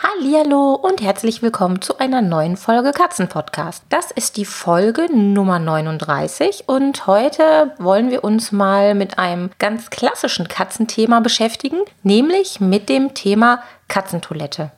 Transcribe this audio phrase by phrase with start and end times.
[0.00, 3.82] Hallihallo und herzlich willkommen zu einer neuen Folge Katzenpodcast.
[3.88, 9.90] Das ist die Folge Nummer 39 und heute wollen wir uns mal mit einem ganz
[9.90, 14.70] klassischen Katzenthema beschäftigen, nämlich mit dem Thema Katzentoilette.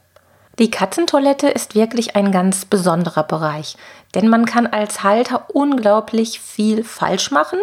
[0.58, 3.76] Die Katzentoilette ist wirklich ein ganz besonderer Bereich,
[4.14, 7.58] denn man kann als Halter unglaublich viel falsch machen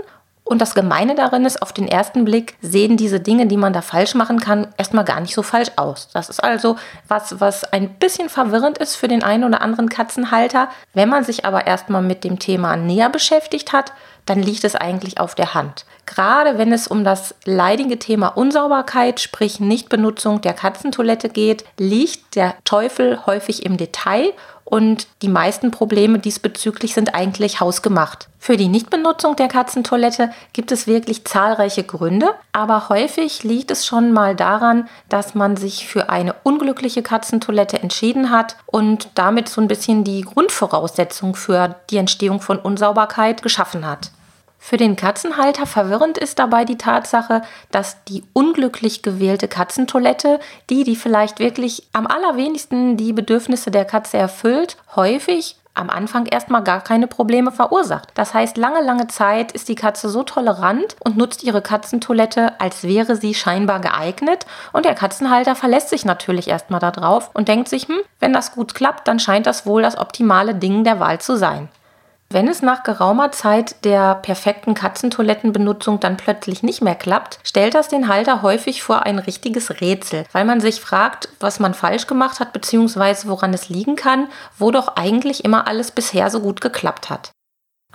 [0.48, 3.82] und das Gemeine darin ist, auf den ersten Blick sehen diese Dinge, die man da
[3.82, 6.08] falsch machen kann, erstmal gar nicht so falsch aus.
[6.14, 10.70] Das ist also was, was ein bisschen verwirrend ist für den einen oder anderen Katzenhalter.
[10.94, 13.92] Wenn man sich aber erstmal mit dem Thema näher beschäftigt hat,
[14.26, 15.86] dann liegt es eigentlich auf der Hand.
[16.06, 22.56] Gerade wenn es um das leidige Thema Unsauberkeit, sprich Nichtbenutzung der Katzentoilette geht, liegt der
[22.64, 24.34] Teufel häufig im Detail
[24.70, 28.28] und die meisten Probleme diesbezüglich sind eigentlich hausgemacht.
[28.38, 34.12] Für die Nichtbenutzung der Katzentoilette gibt es wirklich zahlreiche Gründe, aber häufig liegt es schon
[34.12, 39.70] mal daran, dass man sich für eine unglückliche Katzentoilette entschieden hat und damit so ein
[39.70, 44.12] bisschen die Grundvoraussetzung für die Entstehung von Unsauberkeit geschaffen hat.
[44.70, 50.98] Für den Katzenhalter verwirrend ist dabei die Tatsache, dass die unglücklich gewählte Katzentoilette, die, die
[50.98, 57.08] vielleicht wirklich am allerwenigsten die Bedürfnisse der Katze erfüllt, häufig am Anfang erstmal gar keine
[57.08, 58.10] Probleme verursacht.
[58.16, 62.84] Das heißt, lange, lange Zeit ist die Katze so tolerant und nutzt ihre Katzentoilette, als
[62.84, 64.46] wäre sie scheinbar geeignet.
[64.74, 68.76] Und der Katzenhalter verlässt sich natürlich erstmal darauf und denkt sich, hm, wenn das gut
[68.76, 71.70] klappt, dann scheint das wohl das optimale Ding der Wahl zu sein.
[72.30, 77.88] Wenn es nach geraumer Zeit der perfekten Katzentoilettenbenutzung dann plötzlich nicht mehr klappt, stellt das
[77.88, 82.42] den Halter häufig vor ein richtiges Rätsel, weil man sich fragt, was man falsch gemacht
[82.42, 83.30] hat bzw.
[83.30, 87.32] woran es liegen kann, wo doch eigentlich immer alles bisher so gut geklappt hat.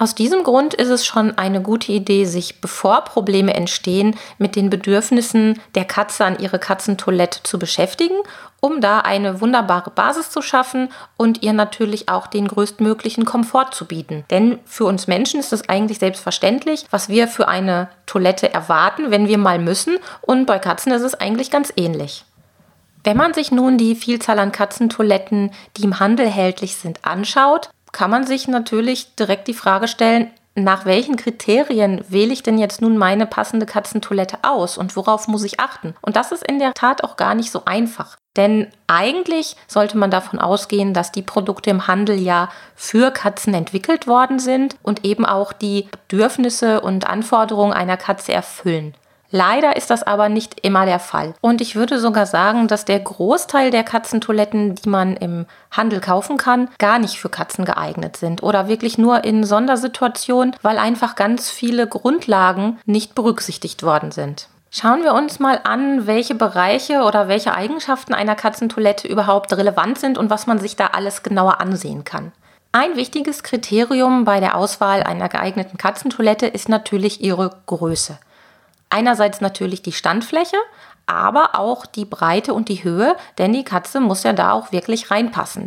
[0.02, 4.68] Aus diesem Grund ist es schon eine gute Idee, sich bevor Probleme entstehen, mit den
[4.68, 8.16] Bedürfnissen der Katze an ihre Katzentoilette zu beschäftigen,
[8.58, 13.84] um da eine wunderbare Basis zu schaffen und ihr natürlich auch den größtmöglichen Komfort zu
[13.84, 14.24] bieten.
[14.32, 19.28] Denn für uns Menschen ist es eigentlich selbstverständlich, was wir für eine Toilette erwarten, wenn
[19.28, 19.98] wir mal müssen.
[20.20, 22.24] Und bei Katzen ist es eigentlich ganz ähnlich.
[23.04, 28.10] Wenn man sich nun die Vielzahl an Katzentoiletten, die im Handel erhältlich sind, anschaut, kann
[28.10, 32.98] man sich natürlich direkt die Frage stellen, nach welchen Kriterien wähle ich denn jetzt nun
[32.98, 35.94] meine passende Katzentoilette aus und worauf muss ich achten?
[36.02, 38.16] Und das ist in der Tat auch gar nicht so einfach.
[38.36, 44.06] Denn eigentlich sollte man davon ausgehen, dass die Produkte im Handel ja für Katzen entwickelt
[44.06, 48.94] worden sind und eben auch die Bedürfnisse und Anforderungen einer Katze erfüllen.
[49.34, 51.32] Leider ist das aber nicht immer der Fall.
[51.40, 56.36] Und ich würde sogar sagen, dass der Großteil der Katzentoiletten, die man im Handel kaufen
[56.36, 61.48] kann, gar nicht für Katzen geeignet sind oder wirklich nur in Sondersituationen, weil einfach ganz
[61.48, 64.48] viele Grundlagen nicht berücksichtigt worden sind.
[64.70, 70.18] Schauen wir uns mal an, welche Bereiche oder welche Eigenschaften einer Katzentoilette überhaupt relevant sind
[70.18, 72.32] und was man sich da alles genauer ansehen kann.
[72.72, 78.18] Ein wichtiges Kriterium bei der Auswahl einer geeigneten Katzentoilette ist natürlich ihre Größe.
[78.92, 80.58] Einerseits natürlich die Standfläche,
[81.06, 85.10] aber auch die Breite und die Höhe, denn die Katze muss ja da auch wirklich
[85.10, 85.66] reinpassen.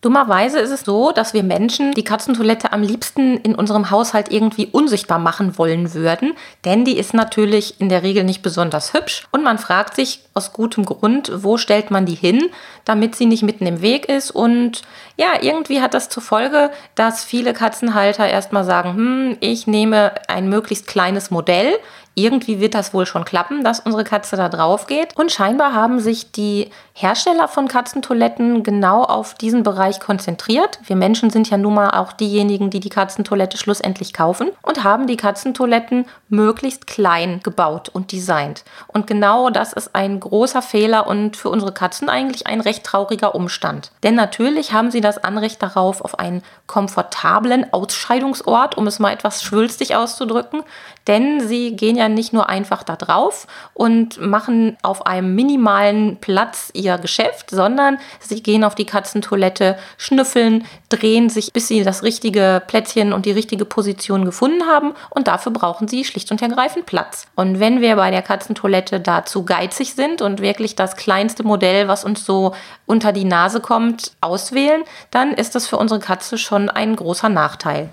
[0.00, 4.66] Dummerweise ist es so, dass wir Menschen die Katzentoilette am liebsten in unserem Haushalt irgendwie
[4.66, 6.34] unsichtbar machen wollen würden,
[6.66, 10.52] denn die ist natürlich in der Regel nicht besonders hübsch und man fragt sich aus
[10.52, 12.50] gutem Grund, wo stellt man die hin,
[12.84, 14.82] damit sie nicht mitten im Weg ist und
[15.16, 20.50] ja, irgendwie hat das zur Folge, dass viele Katzenhalter erstmal sagen, hm, ich nehme ein
[20.50, 21.78] möglichst kleines Modell,
[22.14, 25.16] irgendwie wird das wohl schon klappen, dass unsere Katze da drauf geht.
[25.16, 30.78] Und scheinbar haben sich die Hersteller von Katzentoiletten genau auf diesen Bereich konzentriert.
[30.86, 35.08] Wir Menschen sind ja nun mal auch diejenigen, die die Katzentoilette schlussendlich kaufen und haben
[35.08, 38.64] die Katzentoiletten möglichst klein gebaut und designt.
[38.86, 43.34] Und genau das ist ein großer Fehler und für unsere Katzen eigentlich ein recht trauriger
[43.34, 43.90] Umstand.
[44.04, 49.42] Denn natürlich haben sie das Anrecht darauf, auf einen komfortablen Ausscheidungsort, um es mal etwas
[49.42, 50.62] schwülstig auszudrücken,
[51.06, 56.70] denn sie gehen ja nicht nur einfach da drauf und machen auf einem minimalen Platz
[56.74, 62.62] ihr Geschäft, sondern sie gehen auf die Katzentoilette, schnüffeln, drehen sich, bis sie das richtige
[62.66, 67.26] Plätzchen und die richtige Position gefunden haben und dafür brauchen sie schlicht und ergreifend Platz.
[67.34, 72.04] Und wenn wir bei der Katzentoilette dazu geizig sind und wirklich das kleinste Modell, was
[72.04, 72.54] uns so
[72.86, 77.90] unter die Nase kommt, auswählen, dann ist das für unsere Katze schon ein großer Nachteil.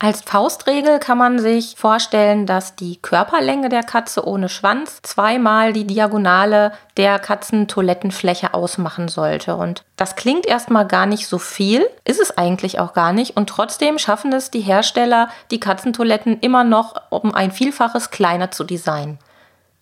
[0.00, 5.88] Als Faustregel kann man sich vorstellen, dass die Körperlänge der Katze ohne Schwanz zweimal die
[5.88, 9.56] Diagonale der Katzentoilettenfläche ausmachen sollte.
[9.56, 13.36] Und das klingt erstmal gar nicht so viel, ist es eigentlich auch gar nicht.
[13.36, 18.62] Und trotzdem schaffen es die Hersteller, die Katzentoiletten immer noch um ein Vielfaches kleiner zu
[18.62, 19.18] designen.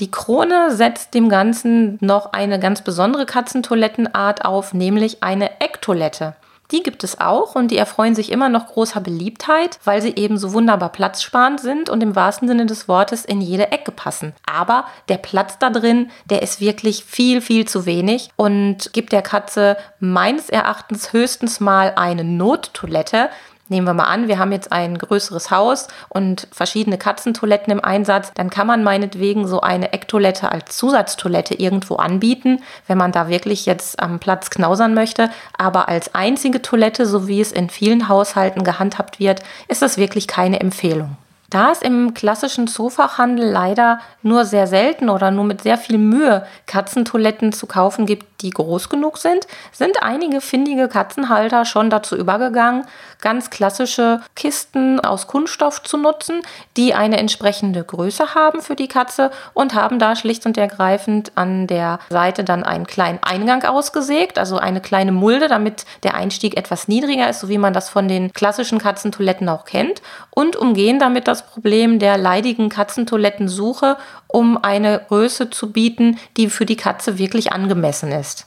[0.01, 6.37] Die Krone setzt dem Ganzen noch eine ganz besondere Katzentoilettenart auf, nämlich eine Ecktoilette.
[6.73, 10.39] Die gibt es auch und die erfreuen sich immer noch großer Beliebtheit, weil sie eben
[10.39, 14.35] so wunderbar platzsparend sind und im wahrsten Sinne des Wortes in jede Ecke passen.
[14.47, 19.23] Aber der Platz da drin, der ist wirklich viel, viel zu wenig und gibt der
[19.23, 23.31] Katze meines Erachtens höchstens mal eine Nottoilette,
[23.69, 28.31] Nehmen wir mal an, wir haben jetzt ein größeres Haus und verschiedene Katzentoiletten im Einsatz,
[28.35, 33.67] dann kann man meinetwegen so eine Ecktoilette als Zusatztoilette irgendwo anbieten, wenn man da wirklich
[33.67, 35.31] jetzt am Platz knausern möchte.
[35.59, 40.29] Aber als einzige Toilette, so wie es in vielen Haushalten gehandhabt wird, ist das wirklich
[40.29, 41.17] keine Empfehlung.
[41.51, 46.45] Da es im klassischen Zoofachhandel leider nur sehr selten oder nur mit sehr viel Mühe
[46.67, 52.85] Katzentoiletten zu kaufen gibt, die groß genug sind, sind einige findige Katzenhalter schon dazu übergegangen,
[53.21, 56.43] ganz klassische Kisten aus Kunststoff zu nutzen,
[56.77, 61.67] die eine entsprechende Größe haben für die Katze und haben da schlicht und ergreifend an
[61.67, 66.89] der Seite dann einen kleinen Eingang ausgesägt, also eine kleine Mulde, damit der Einstieg etwas
[66.89, 71.27] niedriger ist, so wie man das von den klassischen Katzentoiletten auch kennt und umgehen damit
[71.27, 73.97] das Problem der leidigen Katzentoilettensuche,
[74.29, 78.47] um eine Größe zu bieten, die für die Katze wirklich angemessen ist.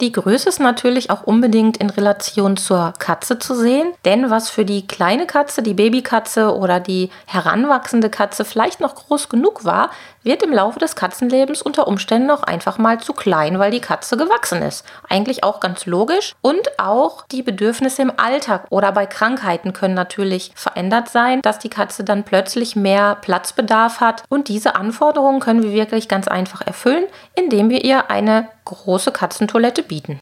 [0.00, 4.64] Die Größe ist natürlich auch unbedingt in Relation zur Katze zu sehen, denn was für
[4.64, 9.90] die kleine Katze, die Babykatze oder die heranwachsende Katze vielleicht noch groß genug war,
[10.24, 14.16] wird im Laufe des Katzenlebens unter Umständen auch einfach mal zu klein, weil die Katze
[14.16, 14.84] gewachsen ist.
[15.08, 16.34] Eigentlich auch ganz logisch.
[16.40, 21.68] Und auch die Bedürfnisse im Alltag oder bei Krankheiten können natürlich verändert sein, dass die
[21.68, 24.24] Katze dann plötzlich mehr Platzbedarf hat.
[24.28, 27.04] Und diese Anforderungen können wir wirklich ganz einfach erfüllen,
[27.36, 30.20] indem wir ihr eine große Katzentoilette bieten.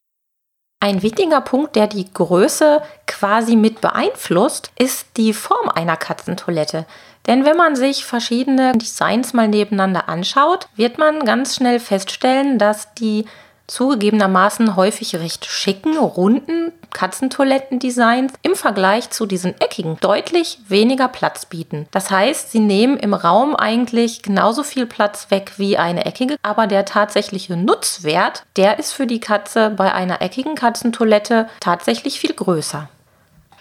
[0.80, 6.86] Ein wichtiger Punkt, der die Größe quasi mit beeinflusst, ist die Form einer Katzentoilette.
[7.28, 12.94] Denn wenn man sich verschiedene Designs mal nebeneinander anschaut, wird man ganz schnell feststellen, dass
[12.94, 13.26] die
[13.68, 21.86] zugegebenermaßen häufig recht schicken, runden Katzentoilettendesigns im Vergleich zu diesen eckigen deutlich weniger Platz bieten.
[21.90, 26.66] Das heißt, sie nehmen im Raum eigentlich genauso viel Platz weg wie eine eckige, aber
[26.66, 32.88] der tatsächliche Nutzwert, der ist für die Katze bei einer eckigen Katzentoilette tatsächlich viel größer.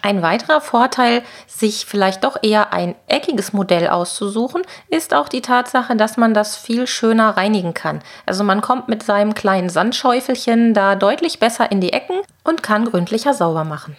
[0.04, 5.96] Ein weiterer Vorteil, sich vielleicht doch eher ein eckiges Modell auszusuchen, ist auch die Tatsache,
[5.96, 8.02] dass man das viel schöner reinigen kann.
[8.26, 12.86] Also man kommt mit seinem kleinen Sandschäufelchen da deutlich besser in die Ecken und kann
[12.86, 13.96] gründlicher sauber machen.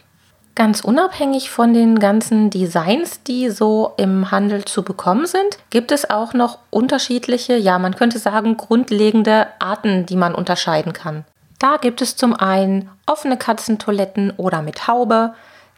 [0.55, 6.11] Ganz unabhängig von den ganzen Designs, die so im Handel zu bekommen sind, gibt es
[6.11, 11.25] auch noch unterschiedliche, ja, man könnte sagen, grundlegende Arten, die man unterscheiden kann.
[11.59, 15.33] Da gibt es zum einen offene Katzentoiletten oder mit Haube,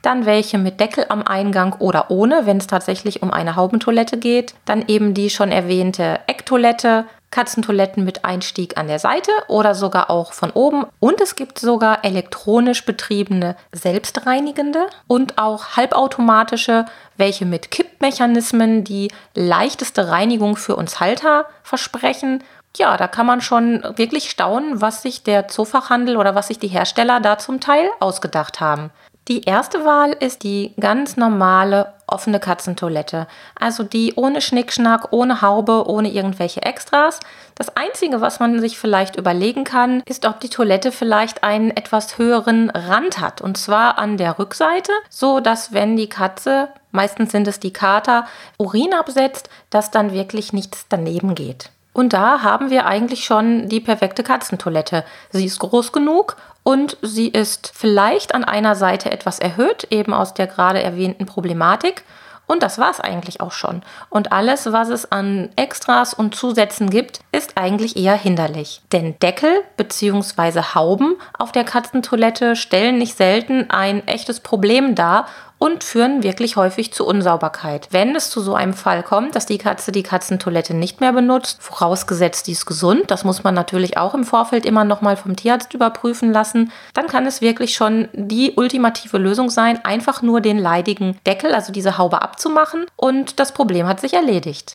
[0.06, 4.54] dann welche mit Deckel am Eingang oder ohne, wenn es tatsächlich um eine Haubentoilette geht,
[4.64, 7.04] dann eben die schon erwähnte Ecktoilette,
[7.34, 10.86] Katzentoiletten mit Einstieg an der Seite oder sogar auch von oben.
[11.00, 16.84] Und es gibt sogar elektronisch betriebene selbstreinigende und auch halbautomatische,
[17.16, 22.44] welche mit Kippmechanismen die leichteste Reinigung für uns Halter versprechen.
[22.76, 26.68] Ja, da kann man schon wirklich staunen, was sich der Zoofachhandel oder was sich die
[26.68, 28.90] Hersteller da zum Teil ausgedacht haben.
[29.28, 33.26] Die erste Wahl ist die ganz normale offene Katzentoilette.
[33.58, 37.20] Also die ohne Schnickschnack, ohne Haube, ohne irgendwelche Extras.
[37.54, 42.18] Das Einzige, was man sich vielleicht überlegen kann, ist, ob die Toilette vielleicht einen etwas
[42.18, 43.40] höheren Rand hat.
[43.40, 48.26] Und zwar an der Rückseite, so dass wenn die Katze, meistens sind es die Kater,
[48.58, 51.70] Urin absetzt, dass dann wirklich nichts daneben geht.
[51.94, 55.04] Und da haben wir eigentlich schon die perfekte Katzentoilette.
[55.30, 60.34] Sie ist groß genug und sie ist vielleicht an einer Seite etwas erhöht, eben aus
[60.34, 62.02] der gerade erwähnten Problematik.
[62.46, 63.82] Und das war es eigentlich auch schon.
[64.10, 68.82] Und alles, was es an Extras und Zusätzen gibt, ist eigentlich eher hinderlich.
[68.92, 70.60] Denn Deckel bzw.
[70.74, 75.26] Hauben auf der Katzentoilette stellen nicht selten ein echtes Problem dar
[75.64, 77.88] und führen wirklich häufig zu Unsauberkeit.
[77.90, 81.62] Wenn es zu so einem Fall kommt, dass die Katze die Katzentoilette nicht mehr benutzt,
[81.62, 85.72] vorausgesetzt die ist gesund, das muss man natürlich auch im Vorfeld immer nochmal vom Tierarzt
[85.72, 91.18] überprüfen lassen, dann kann es wirklich schon die ultimative Lösung sein, einfach nur den leidigen
[91.26, 94.74] Deckel, also diese Haube abzumachen und das Problem hat sich erledigt.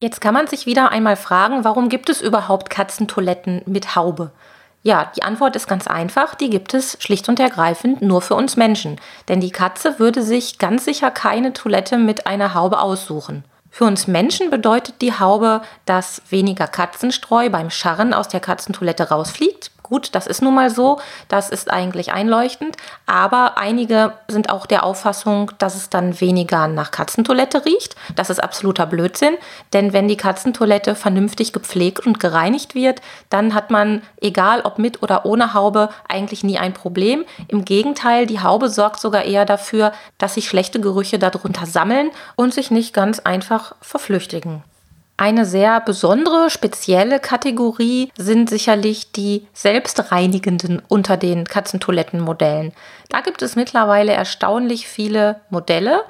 [0.00, 4.30] Jetzt kann man sich wieder einmal fragen, warum gibt es überhaupt Katzentoiletten mit Haube?
[4.84, 6.34] Ja, die Antwort ist ganz einfach.
[6.34, 9.00] Die gibt es schlicht und ergreifend nur für uns Menschen.
[9.28, 13.44] Denn die Katze würde sich ganz sicher keine Toilette mit einer Haube aussuchen.
[13.70, 19.70] Für uns Menschen bedeutet die Haube, dass weniger Katzenstreu beim Scharren aus der Katzentoilette rausfliegt.
[19.92, 24.84] Gut, das ist nun mal so, das ist eigentlich einleuchtend, aber einige sind auch der
[24.84, 27.94] Auffassung, dass es dann weniger nach Katzentoilette riecht.
[28.16, 29.36] Das ist absoluter Blödsinn,
[29.74, 35.02] denn wenn die Katzentoilette vernünftig gepflegt und gereinigt wird, dann hat man, egal ob mit
[35.02, 37.26] oder ohne Haube, eigentlich nie ein Problem.
[37.48, 42.54] Im Gegenteil, die Haube sorgt sogar eher dafür, dass sich schlechte Gerüche darunter sammeln und
[42.54, 44.64] sich nicht ganz einfach verflüchtigen.
[45.16, 52.72] Eine sehr besondere, spezielle Kategorie sind sicherlich die selbstreinigenden unter den Katzentoilettenmodellen.
[53.08, 56.02] Da gibt es mittlerweile erstaunlich viele Modelle.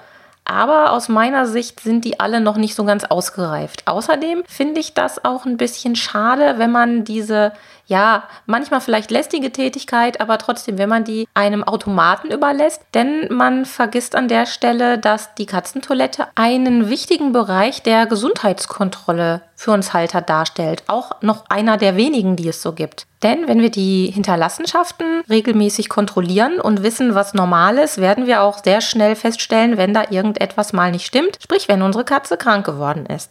[0.44, 3.86] Aber aus meiner Sicht sind die alle noch nicht so ganz ausgereift.
[3.86, 7.52] Außerdem finde ich das auch ein bisschen schade, wenn man diese
[7.92, 13.66] ja, manchmal vielleicht lästige Tätigkeit, aber trotzdem, wenn man die einem Automaten überlässt, denn man
[13.66, 20.22] vergisst an der Stelle, dass die Katzentoilette einen wichtigen Bereich der Gesundheitskontrolle für uns Halter
[20.22, 20.84] darstellt.
[20.86, 23.06] Auch noch einer der wenigen, die es so gibt.
[23.22, 28.64] Denn wenn wir die Hinterlassenschaften regelmäßig kontrollieren und wissen, was normal ist, werden wir auch
[28.64, 33.04] sehr schnell feststellen, wenn da irgendetwas mal nicht stimmt, sprich wenn unsere Katze krank geworden
[33.04, 33.30] ist.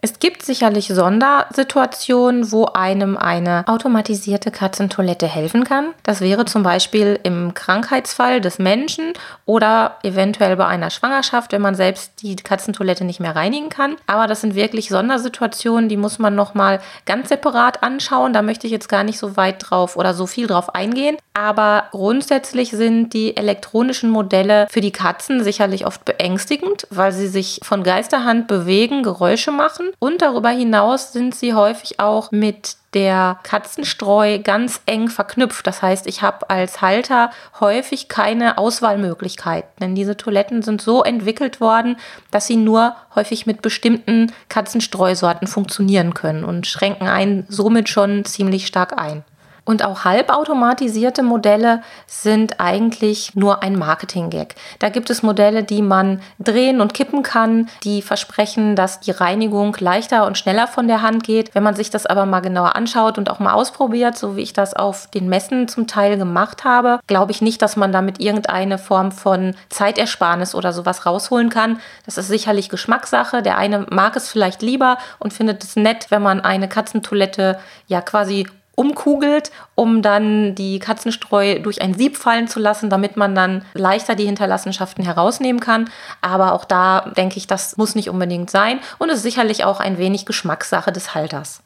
[0.00, 5.88] Es gibt sicherlich Sondersituationen, wo einem eine automatisierte Katzentoilette helfen kann.
[6.04, 9.12] Das wäre zum Beispiel im Krankheitsfall des Menschen
[9.44, 13.96] oder eventuell bei einer Schwangerschaft, wenn man selbst die Katzentoilette nicht mehr reinigen kann.
[14.06, 18.32] Aber das sind wirklich Sondersituationen, die muss man nochmal ganz separat anschauen.
[18.32, 21.16] Da möchte ich jetzt gar nicht so weit drauf oder so viel drauf eingehen.
[21.34, 27.58] Aber grundsätzlich sind die elektronischen Modelle für die Katzen sicherlich oft beängstigend, weil sie sich
[27.64, 34.38] von Geisterhand bewegen, Geräusche machen und darüber hinaus sind sie häufig auch mit der Katzenstreu
[34.38, 35.66] ganz eng verknüpft.
[35.66, 37.30] Das heißt, ich habe als Halter
[37.60, 41.96] häufig keine Auswahlmöglichkeiten, denn diese Toiletten sind so entwickelt worden,
[42.30, 48.66] dass sie nur häufig mit bestimmten Katzenstreusorten funktionieren können und schränken einen somit schon ziemlich
[48.66, 49.24] stark ein.
[49.68, 54.54] Und auch halbautomatisierte Modelle sind eigentlich nur ein Marketing-Gag.
[54.78, 59.76] Da gibt es Modelle, die man drehen und kippen kann, die versprechen, dass die Reinigung
[59.78, 61.54] leichter und schneller von der Hand geht.
[61.54, 64.54] Wenn man sich das aber mal genauer anschaut und auch mal ausprobiert, so wie ich
[64.54, 68.78] das auf den Messen zum Teil gemacht habe, glaube ich nicht, dass man damit irgendeine
[68.78, 71.78] Form von Zeitersparnis oder sowas rausholen kann.
[72.06, 73.42] Das ist sicherlich Geschmackssache.
[73.42, 78.00] Der eine mag es vielleicht lieber und findet es nett, wenn man eine Katzentoilette ja
[78.00, 78.46] quasi
[78.78, 84.14] umkugelt, um dann die Katzenstreu durch ein Sieb fallen zu lassen, damit man dann leichter
[84.14, 85.90] die Hinterlassenschaften herausnehmen kann.
[86.20, 89.98] Aber auch da denke ich, das muss nicht unbedingt sein und ist sicherlich auch ein
[89.98, 91.60] wenig Geschmackssache des Halters.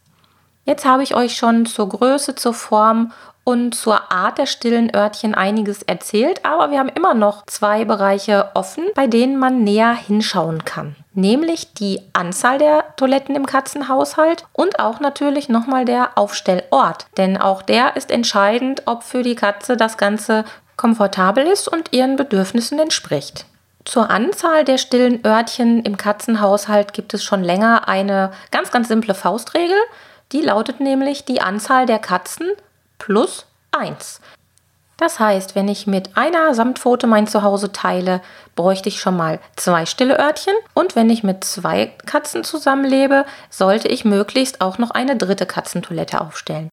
[0.65, 3.13] Jetzt habe ich euch schon zur Größe, zur Form
[3.45, 8.51] und zur Art der stillen Örtchen einiges erzählt, aber wir haben immer noch zwei Bereiche
[8.55, 10.95] offen, bei denen man näher hinschauen kann.
[11.15, 17.07] Nämlich die Anzahl der Toiletten im Katzenhaushalt und auch natürlich nochmal der Aufstellort.
[17.17, 20.45] Denn auch der ist entscheidend, ob für die Katze das Ganze
[20.77, 23.47] komfortabel ist und ihren Bedürfnissen entspricht.
[23.85, 29.15] Zur Anzahl der stillen Örtchen im Katzenhaushalt gibt es schon länger eine ganz, ganz simple
[29.15, 29.77] Faustregel.
[30.33, 32.51] Die lautet nämlich die Anzahl der Katzen
[32.99, 34.21] plus 1.
[34.97, 38.21] Das heißt, wenn ich mit einer Samtpfote mein Zuhause teile,
[38.55, 40.55] bräuchte ich schon mal zwei stille Örtchen.
[40.75, 46.21] Und wenn ich mit zwei Katzen zusammenlebe, sollte ich möglichst auch noch eine dritte Katzentoilette
[46.21, 46.69] aufstellen.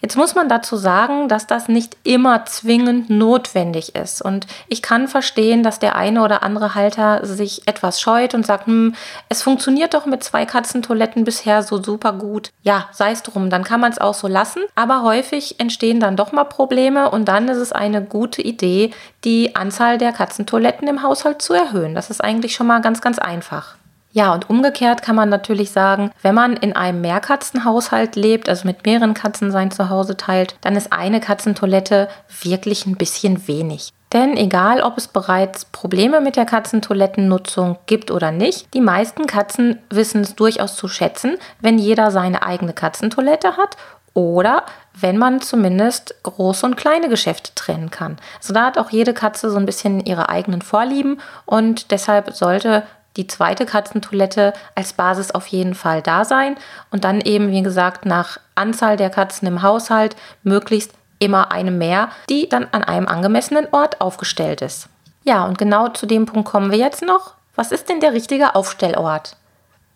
[0.00, 4.22] Jetzt muss man dazu sagen, dass das nicht immer zwingend notwendig ist.
[4.22, 8.66] Und ich kann verstehen, dass der eine oder andere Halter sich etwas scheut und sagt,
[8.66, 8.94] hm,
[9.28, 12.50] es funktioniert doch mit zwei Katzentoiletten bisher so super gut.
[12.62, 14.62] Ja, sei es drum, dann kann man es auch so lassen.
[14.76, 18.92] Aber häufig entstehen dann doch mal Probleme und dann ist es eine gute Idee,
[19.24, 21.96] die Anzahl der Katzentoiletten im Haushalt zu erhöhen.
[21.96, 23.77] Das ist eigentlich schon mal ganz, ganz einfach.
[24.18, 28.84] Ja, und umgekehrt kann man natürlich sagen, wenn man in einem Mehrkatzenhaushalt lebt, also mit
[28.84, 32.08] mehreren Katzen sein Zuhause teilt, dann ist eine Katzentoilette
[32.42, 33.92] wirklich ein bisschen wenig.
[34.12, 39.78] Denn egal, ob es bereits Probleme mit der Katzentoilettennutzung gibt oder nicht, die meisten Katzen
[39.88, 43.76] wissen es durchaus zu schätzen, wenn jeder seine eigene Katzentoilette hat
[44.14, 44.64] oder
[45.00, 48.16] wenn man zumindest große und kleine Geschäfte trennen kann.
[48.38, 52.82] Also da hat auch jede Katze so ein bisschen ihre eigenen Vorlieben und deshalb sollte
[53.18, 56.56] die zweite Katzentoilette als Basis auf jeden Fall da sein
[56.90, 62.08] und dann eben, wie gesagt, nach Anzahl der Katzen im Haushalt möglichst immer eine mehr,
[62.30, 64.88] die dann an einem angemessenen Ort aufgestellt ist.
[65.24, 67.34] Ja, und genau zu dem Punkt kommen wir jetzt noch.
[67.56, 69.36] Was ist denn der richtige Aufstellort?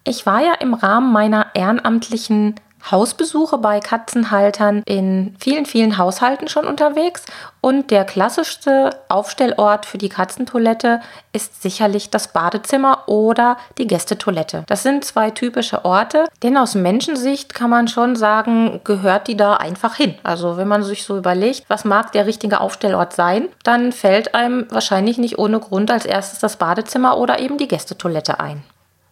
[0.05, 2.57] Ich war ja im Rahmen meiner ehrenamtlichen
[2.91, 7.25] Hausbesuche bei Katzenhaltern in vielen, vielen Haushalten schon unterwegs
[7.61, 11.01] und der klassischste Aufstellort für die Katzentoilette
[11.33, 14.65] ist sicherlich das Badezimmer oder die Gästetoilette.
[14.67, 19.55] Das sind zwei typische Orte, denn aus Menschensicht kann man schon sagen, gehört die da
[19.55, 20.17] einfach hin.
[20.23, 24.67] Also wenn man sich so überlegt, was mag der richtige Aufstellort sein, dann fällt einem
[24.71, 28.63] wahrscheinlich nicht ohne Grund als erstes das Badezimmer oder eben die Gästetoilette ein.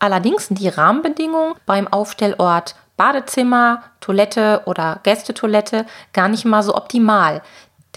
[0.01, 7.41] Allerdings sind die Rahmenbedingungen beim Aufstellort Badezimmer, Toilette oder Gästetoilette gar nicht mal so optimal.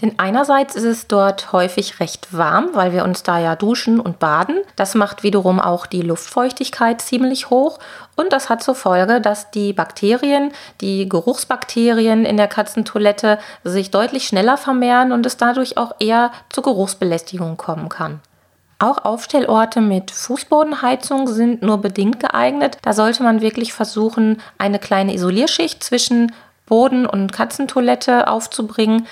[0.00, 4.18] Denn einerseits ist es dort häufig recht warm, weil wir uns da ja duschen und
[4.18, 4.62] baden.
[4.76, 7.80] Das macht wiederum auch die Luftfeuchtigkeit ziemlich hoch
[8.16, 14.26] und das hat zur Folge, dass die Bakterien, die Geruchsbakterien in der Katzentoilette sich deutlich
[14.26, 18.22] schneller vermehren und es dadurch auch eher zu Geruchsbelästigung kommen kann.
[18.84, 22.76] Auch Aufstellorte mit Fußbodenheizung sind nur bedingt geeignet.
[22.82, 26.32] Da sollte man wirklich versuchen, eine kleine Isolierschicht zwischen
[26.66, 29.06] Boden und Katzentoilette aufzubringen,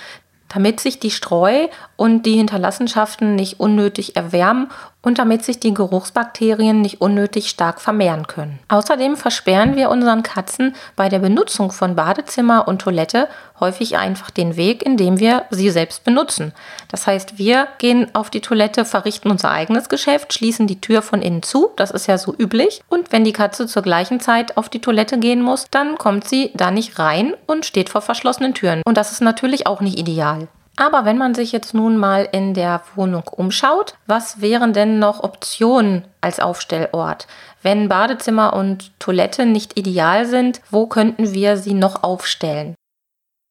[0.47, 4.69] damit sich die Streu und die Hinterlassenschaften nicht unnötig erwärmen
[5.03, 8.59] und damit sich die Geruchsbakterien nicht unnötig stark vermehren können.
[8.69, 13.27] Außerdem versperren wir unseren Katzen bei der Benutzung von Badezimmer und Toilette
[13.59, 16.53] häufig einfach den Weg, indem wir sie selbst benutzen.
[16.89, 21.21] Das heißt, wir gehen auf die Toilette, verrichten unser eigenes Geschäft, schließen die Tür von
[21.21, 24.69] innen zu, das ist ja so üblich, und wenn die Katze zur gleichen Zeit auf
[24.69, 28.81] die Toilette gehen muss, dann kommt sie da nicht rein und steht vor verschlossenen Türen.
[28.85, 30.47] Und das ist natürlich auch nicht ideal.
[30.75, 35.23] Aber wenn man sich jetzt nun mal in der Wohnung umschaut, was wären denn noch
[35.23, 37.27] Optionen als Aufstellort?
[37.61, 42.75] Wenn Badezimmer und Toilette nicht ideal sind, wo könnten wir sie noch aufstellen?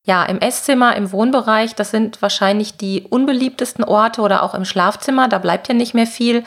[0.04, 5.28] Ja, im Esszimmer, im Wohnbereich, das sind wahrscheinlich die unbeliebtesten Orte oder auch im Schlafzimmer,
[5.28, 6.42] da bleibt ja nicht mehr viel.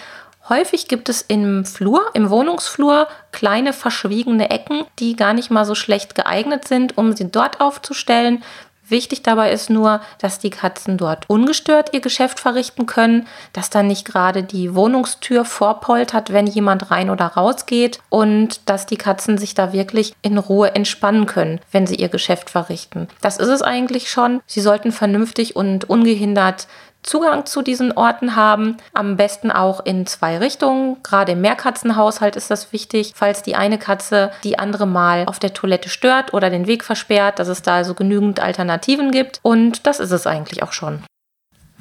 [0.49, 5.73] Häufig gibt es im Flur, im Wohnungsflur, kleine verschwiegene Ecken, die gar nicht mal so
[5.73, 8.43] schlecht geeignet sind, um sie dort aufzustellen.
[8.87, 13.87] Wichtig dabei ist nur, dass die Katzen dort ungestört ihr Geschäft verrichten können, dass dann
[13.87, 19.37] nicht gerade die Wohnungstür vorpoltert, wenn jemand rein oder raus geht und dass die Katzen
[19.37, 23.07] sich da wirklich in Ruhe entspannen können, wenn sie ihr Geschäft verrichten.
[23.21, 24.41] Das ist es eigentlich schon.
[24.45, 26.67] Sie sollten vernünftig und ungehindert
[27.05, 28.77] Zugang zu diesen Orten haben.
[28.93, 30.97] Am besten auch in zwei Richtungen.
[31.03, 35.53] Gerade im Mehrkatzenhaushalt ist das wichtig, falls die eine Katze die andere mal auf der
[35.53, 39.39] Toilette stört oder den Weg versperrt, dass es da also genügend Alternativen gibt.
[39.43, 41.03] Und das ist es eigentlich auch schon.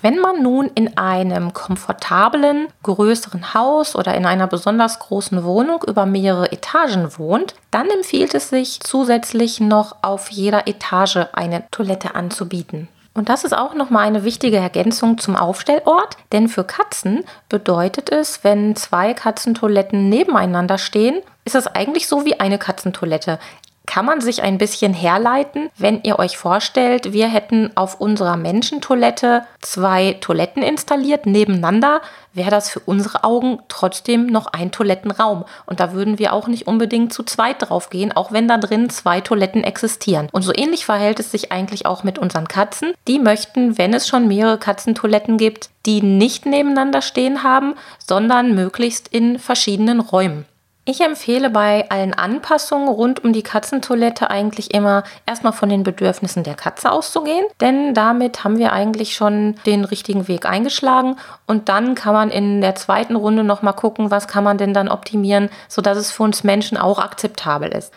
[0.05, 6.05] Wenn man nun in einem komfortablen, größeren Haus oder in einer besonders großen Wohnung über
[6.05, 12.89] mehrere Etagen wohnt, dann empfiehlt es sich zusätzlich noch auf jeder Etage eine Toilette anzubieten.
[13.14, 18.42] Und das ist auch nochmal eine wichtige Ergänzung zum Aufstellort, denn für Katzen bedeutet es,
[18.42, 23.38] wenn zwei Katzentoiletten nebeneinander stehen, ist das eigentlich so wie eine Katzentoilette
[23.87, 29.44] kann man sich ein bisschen herleiten, wenn ihr euch vorstellt, wir hätten auf unserer Menschentoilette
[29.61, 32.01] zwei Toiletten installiert nebeneinander,
[32.33, 35.44] wäre das für unsere Augen trotzdem noch ein Toilettenraum.
[35.66, 38.90] Und da würden wir auch nicht unbedingt zu zweit drauf gehen, auch wenn da drin
[38.90, 40.29] zwei Toiletten existieren.
[40.33, 42.94] Und so ähnlich verhält es sich eigentlich auch mit unseren Katzen.
[43.07, 49.09] Die möchten, wenn es schon mehrere Katzentoiletten gibt, die nicht nebeneinander stehen haben, sondern möglichst
[49.09, 50.47] in verschiedenen Räumen.
[50.87, 56.44] Ich empfehle bei allen Anpassungen rund um die Katzentoilette eigentlich immer erstmal von den Bedürfnissen
[56.44, 61.16] der Katze auszugehen, denn damit haben wir eigentlich schon den richtigen Weg eingeschlagen
[61.47, 64.90] und dann kann man in der zweiten Runde nochmal gucken, was kann man denn dann
[64.90, 67.90] optimieren, sodass es für uns Menschen auch akzeptabel ist.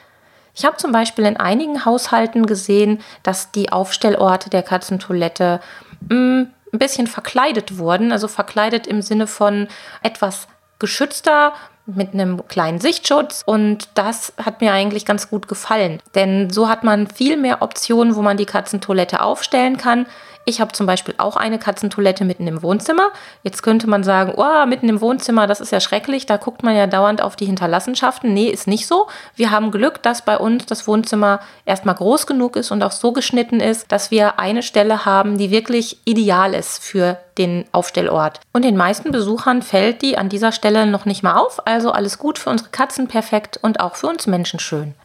[0.55, 5.59] Ich habe zum Beispiel in einigen Haushalten gesehen, dass die Aufstellorte der Katzentoilette
[6.07, 9.67] mh, mm, ein bisschen verkleidet wurden, also verkleidet im Sinne von
[10.03, 10.47] etwas
[10.79, 11.53] geschützter,
[11.87, 16.83] mit einem kleinen Sichtschutz und das hat mir eigentlich ganz gut gefallen, denn so hat
[16.83, 20.05] man viel mehr Optionen, wo man die Katzentoilette aufstellen kann.
[20.49, 23.09] Ich habe zum Beispiel auch eine Katzentoilette mitten im Wohnzimmer.
[23.43, 26.73] Jetzt könnte man sagen, oh, mitten im Wohnzimmer, das ist ja schrecklich, da guckt man
[26.73, 28.33] ja dauernd auf die Hinterlassenschaften.
[28.33, 29.07] Nee, ist nicht so.
[29.35, 33.11] Wir haben Glück, dass bei uns das Wohnzimmer erstmal groß genug ist und auch so
[33.11, 38.39] geschnitten ist, dass wir eine Stelle haben, die wirklich ideal ist für den Aufstellort.
[38.53, 41.67] Und den meisten Besuchern fällt die an dieser Stelle noch nicht mal auf.
[41.67, 44.95] Also alles gut für unsere Katzen, perfekt und auch für uns Menschen schön.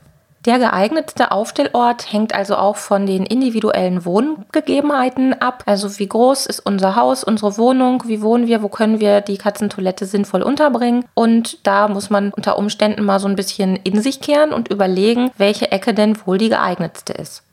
[0.45, 5.63] Der geeignetste Aufstellort hängt also auch von den individuellen Wohngegebenheiten ab.
[5.67, 9.39] Also wie groß ist unser Haus, unsere Wohnung, wie wohnen wir, wo können wir die
[9.39, 11.05] Katzentoilette sinnvoll unterbringen.
[11.15, 15.31] Und da muss man unter Umständen mal so ein bisschen in sich kehren und überlegen,
[15.39, 17.45] welche Ecke denn wohl die geeignetste ist.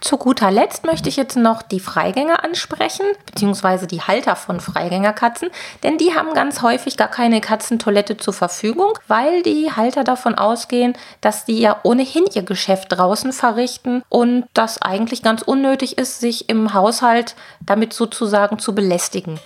[0.00, 5.50] Zu guter Letzt möchte ich jetzt noch die Freigänger ansprechen, beziehungsweise die Halter von Freigängerkatzen,
[5.82, 10.96] denn die haben ganz häufig gar keine Katzentoilette zur Verfügung, weil die Halter davon ausgehen,
[11.20, 16.48] dass die ja ohnehin ihr Geschäft draußen verrichten und das eigentlich ganz unnötig ist, sich
[16.48, 19.40] im Haushalt damit sozusagen zu belästigen.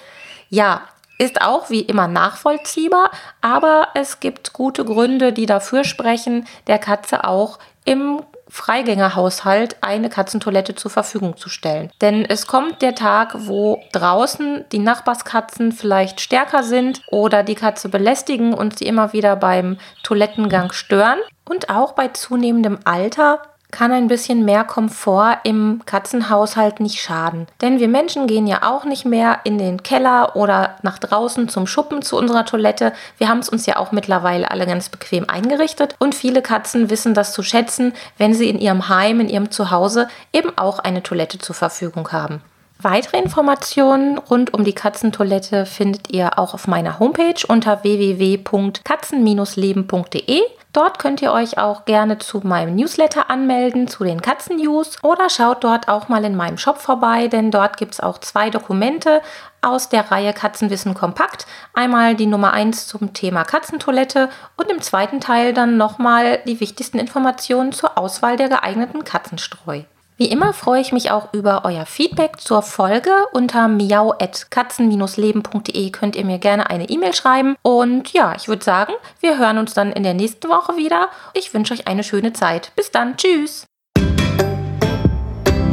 [0.51, 0.83] Ja,
[1.17, 3.11] ist auch wie immer nachvollziehbar,
[3.41, 10.75] aber es gibt gute Gründe, die dafür sprechen, der Katze auch im Freigängerhaushalt eine Katzentoilette
[10.75, 11.91] zur Verfügung zu stellen.
[12.03, 17.89] Denn es kommt der Tag, wo draußen die Nachbarskatzen vielleicht stärker sind oder die Katze
[17.89, 21.19] belästigen und sie immer wieder beim Toilettengang stören.
[21.49, 23.41] Und auch bei zunehmendem Alter
[23.73, 27.49] kann ein bisschen mehr Komfort im Katzenhaushalt nicht schaden.
[27.61, 31.67] Denn wir Menschen gehen ja auch nicht mehr in den Keller oder nach draußen zum
[31.67, 32.93] Schuppen zu unserer Toilette.
[33.19, 37.15] Wir haben es uns ja auch mittlerweile alle ganz bequem eingerichtet und viele Katzen wissen
[37.15, 41.39] das zu schätzen, wenn sie in ihrem Heim, in ihrem Zuhause eben auch eine Toilette
[41.39, 42.41] zur Verfügung haben.
[42.83, 50.41] Weitere Informationen rund um die Katzentoilette findet ihr auch auf meiner Homepage unter www.katzen-leben.de.
[50.73, 55.65] Dort könnt ihr euch auch gerne zu meinem Newsletter anmelden, zu den Katzen-News oder schaut
[55.65, 59.21] dort auch mal in meinem Shop vorbei, denn dort gibt es auch zwei Dokumente
[59.61, 61.47] aus der Reihe Katzenwissen kompakt.
[61.75, 66.99] Einmal die Nummer 1 zum Thema Katzentoilette und im zweiten Teil dann nochmal die wichtigsten
[66.99, 69.83] Informationen zur Auswahl der geeigneten Katzenstreu.
[70.17, 73.11] Wie immer freue ich mich auch über euer Feedback zur Folge.
[73.33, 77.57] Unter miau.katzen-leben.de könnt ihr mir gerne eine E-Mail schreiben.
[77.63, 81.09] Und ja, ich würde sagen, wir hören uns dann in der nächsten Woche wieder.
[81.35, 82.73] Ich wünsche euch eine schöne Zeit.
[82.77, 83.17] Bis dann.
[83.17, 83.67] Tschüss.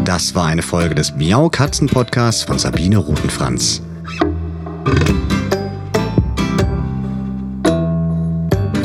[0.06, 3.84] Das war eine Folge des Miau Katzen Podcasts von Sabine Rutenfranz.